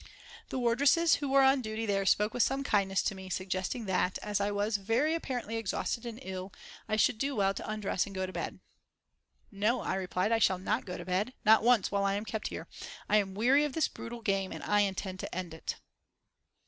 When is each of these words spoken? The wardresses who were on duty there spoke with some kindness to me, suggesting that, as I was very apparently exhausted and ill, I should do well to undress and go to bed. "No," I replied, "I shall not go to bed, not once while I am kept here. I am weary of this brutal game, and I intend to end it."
The 0.49 0.57
wardresses 0.57 1.17
who 1.17 1.29
were 1.29 1.43
on 1.43 1.61
duty 1.61 1.85
there 1.85 2.07
spoke 2.07 2.33
with 2.33 2.41
some 2.41 2.63
kindness 2.63 3.03
to 3.03 3.13
me, 3.13 3.29
suggesting 3.29 3.85
that, 3.85 4.17
as 4.23 4.41
I 4.41 4.49
was 4.49 4.77
very 4.77 5.13
apparently 5.13 5.57
exhausted 5.57 6.07
and 6.07 6.17
ill, 6.23 6.51
I 6.89 6.95
should 6.95 7.19
do 7.19 7.35
well 7.35 7.53
to 7.53 7.69
undress 7.69 8.07
and 8.07 8.15
go 8.15 8.25
to 8.25 8.33
bed. 8.33 8.57
"No," 9.51 9.81
I 9.81 9.93
replied, 9.93 10.31
"I 10.31 10.39
shall 10.39 10.57
not 10.57 10.85
go 10.85 10.97
to 10.97 11.05
bed, 11.05 11.33
not 11.45 11.61
once 11.61 11.91
while 11.91 12.03
I 12.03 12.15
am 12.15 12.25
kept 12.25 12.47
here. 12.47 12.67
I 13.07 13.17
am 13.17 13.35
weary 13.35 13.63
of 13.63 13.73
this 13.73 13.87
brutal 13.87 14.23
game, 14.23 14.51
and 14.51 14.63
I 14.63 14.79
intend 14.79 15.19
to 15.19 15.35
end 15.35 15.53
it." 15.53 15.75